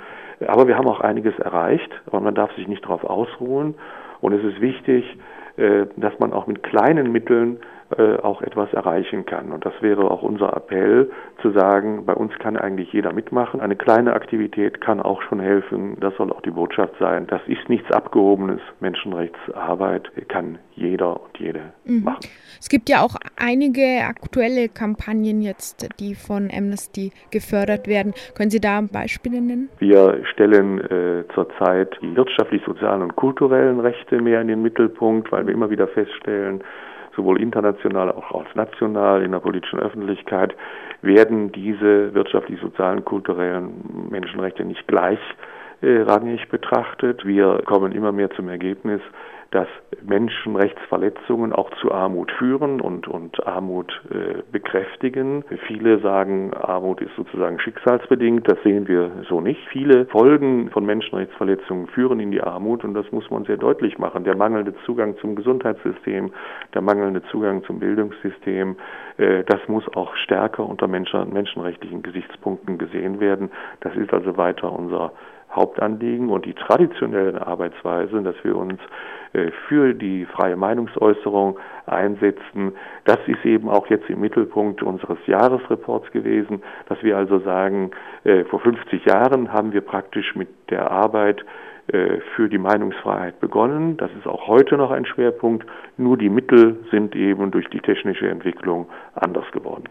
Aber 0.47 0.67
wir 0.67 0.77
haben 0.77 0.87
auch 0.87 1.01
einiges 1.01 1.37
erreicht, 1.39 1.89
aber 2.05 2.19
man 2.19 2.35
darf 2.35 2.53
sich 2.55 2.67
nicht 2.67 2.83
darauf 2.83 3.03
ausruhen. 3.03 3.75
Und 4.21 4.33
es 4.33 4.43
ist 4.43 4.61
wichtig, 4.61 5.17
äh, 5.57 5.85
dass 5.97 6.17
man 6.19 6.33
auch 6.33 6.47
mit 6.47 6.63
kleinen 6.63 7.11
Mitteln 7.11 7.59
äh, 7.97 8.17
auch 8.21 8.41
etwas 8.41 8.71
erreichen 8.73 9.25
kann. 9.25 9.51
Und 9.51 9.65
das 9.65 9.73
wäre 9.81 10.09
auch 10.09 10.23
unser 10.23 10.55
Appell, 10.55 11.11
zu 11.41 11.51
sagen, 11.51 12.05
bei 12.05 12.13
uns 12.13 12.33
kann 12.39 12.57
eigentlich 12.57 12.91
jeder 12.93 13.13
mitmachen. 13.13 13.59
Eine 13.61 13.75
kleine 13.75 14.13
Aktivität 14.13 14.81
kann 14.81 15.01
auch 15.01 15.21
schon 15.23 15.39
helfen. 15.39 15.97
Das 15.99 16.15
soll 16.17 16.31
auch 16.31 16.41
die 16.41 16.51
Botschaft 16.51 16.93
sein. 16.99 17.27
Das 17.27 17.41
ist 17.47 17.67
nichts 17.69 17.91
Abgehobenes. 17.91 18.61
Menschenrechtsarbeit 18.79 20.11
kann 20.29 20.59
jeder 20.75 21.21
und 21.21 21.37
jede 21.37 21.73
mhm. 21.85 22.03
machen. 22.03 22.25
Es 22.59 22.69
gibt 22.69 22.89
ja 22.89 23.01
auch 23.01 23.15
einige 23.35 24.05
aktuelle 24.07 24.69
Kampagnen 24.69 25.41
jetzt, 25.41 25.87
die 25.99 26.15
von 26.15 26.49
Amnesty 26.55 27.11
gefördert 27.31 27.87
werden. 27.87 28.13
Können 28.35 28.49
Sie 28.49 28.61
da 28.61 28.81
Beispiele 28.81 29.41
nennen? 29.41 29.69
Wir 29.79 30.23
stellen 30.31 30.79
äh, 30.79 31.23
zurzeit 31.33 31.97
die 32.01 32.15
wirtschaftlich, 32.15 32.61
sozialen 32.65 33.01
und 33.01 33.15
kulturellen 33.15 33.79
Rechte 33.79 34.21
mehr 34.21 34.41
in 34.41 34.47
den 34.47 34.61
Mittelpunkt, 34.61 35.31
weil 35.31 35.45
wir 35.45 35.53
immer 35.53 35.69
wieder 35.69 35.87
feststellen, 35.87 36.63
sowohl 37.15 37.41
international 37.41 38.11
auch 38.11 38.31
als 38.39 38.53
national 38.55 39.23
in 39.23 39.31
der 39.31 39.39
politischen 39.39 39.79
Öffentlichkeit 39.79 40.55
werden 41.01 41.51
diese 41.51 42.13
wirtschaftlich, 42.13 42.59
sozialen, 42.61 43.03
kulturellen 43.03 44.07
Menschenrechte 44.09 44.63
nicht 44.63 44.87
gleichrangig 44.87 46.49
betrachtet. 46.49 47.25
Wir 47.25 47.61
kommen 47.65 47.91
immer 47.91 48.11
mehr 48.11 48.29
zum 48.31 48.49
Ergebnis, 48.49 49.01
dass 49.53 49.67
Menschenrechtsverletzungen 50.01 51.53
auch 51.53 51.69
zu 51.79 51.91
Armut 51.91 52.31
führen 52.31 52.81
und, 52.81 53.07
und 53.07 53.45
Armut 53.45 54.01
äh, 54.09 54.41
bekräftigen. 54.51 55.45
Viele 55.67 55.99
sagen, 55.99 56.53
Armut 56.55 57.01
ist 57.01 57.15
sozusagen 57.15 57.59
schicksalsbedingt. 57.59 58.49
Das 58.51 58.57
sehen 58.63 58.87
wir 58.87 59.11
so 59.29 59.41
nicht. 59.41 59.61
Viele 59.69 60.07
Folgen 60.07 60.71
von 60.71 60.85
Menschenrechtsverletzungen 60.85 61.87
führen 61.87 62.19
in 62.19 62.31
die 62.31 62.41
Armut 62.41 62.83
und 62.83 62.95
das 62.95 63.11
muss 63.11 63.29
man 63.29 63.45
sehr 63.45 63.57
deutlich 63.57 63.99
machen. 63.99 64.23
Der 64.23 64.35
mangelnde 64.35 64.73
Zugang 64.85 65.17
zum 65.17 65.35
Gesundheitssystem, 65.35 66.31
der 66.73 66.81
mangelnde 66.81 67.21
Zugang 67.29 67.63
zum 67.63 67.79
Bildungssystem, 67.79 68.75
äh, 69.17 69.43
das 69.43 69.59
muss 69.67 69.87
auch 69.95 70.15
stärker 70.15 70.65
unter 70.65 70.87
Menschen, 70.87 71.31
menschenrechtlichen 71.31 72.01
Gesichtspunkten 72.01 72.79
gesehen 72.79 73.19
werden. 73.19 73.51
Das 73.81 73.95
ist 73.95 74.11
also 74.11 74.35
weiter 74.35 74.71
unser 74.71 75.11
Hauptanliegen 75.55 76.29
und 76.29 76.45
die 76.45 76.53
traditionellen 76.53 77.37
Arbeitsweisen, 77.37 78.23
dass 78.23 78.35
wir 78.43 78.55
uns 78.55 78.79
äh, 79.33 79.51
für 79.67 79.93
die 79.93 80.25
freie 80.25 80.55
Meinungsäußerung 80.55 81.59
einsetzen. 81.85 82.73
Das 83.05 83.19
ist 83.27 83.45
eben 83.45 83.69
auch 83.69 83.87
jetzt 83.87 84.09
im 84.09 84.21
Mittelpunkt 84.21 84.83
unseres 84.83 85.17
Jahresreports 85.25 86.11
gewesen, 86.11 86.61
dass 86.87 87.01
wir 87.03 87.17
also 87.17 87.39
sagen, 87.39 87.91
äh, 88.23 88.43
vor 88.45 88.59
50 88.59 89.05
Jahren 89.05 89.51
haben 89.51 89.73
wir 89.73 89.81
praktisch 89.81 90.35
mit 90.35 90.49
der 90.69 90.91
Arbeit 90.91 91.43
äh, 91.87 92.19
für 92.35 92.47
die 92.47 92.57
Meinungsfreiheit 92.57 93.41
begonnen. 93.41 93.97
Das 93.97 94.09
ist 94.17 94.25
auch 94.25 94.47
heute 94.47 94.77
noch 94.77 94.91
ein 94.91 95.05
Schwerpunkt. 95.05 95.65
Nur 95.97 96.17
die 96.17 96.29
Mittel 96.29 96.77
sind 96.91 97.13
eben 97.13 97.51
durch 97.51 97.69
die 97.71 97.81
technische 97.81 98.29
Entwicklung 98.29 98.87
anders 99.15 99.45
geworden. 99.51 99.83